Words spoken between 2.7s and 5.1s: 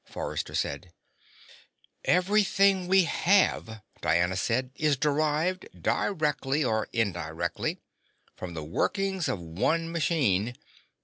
we have," Diana said, "is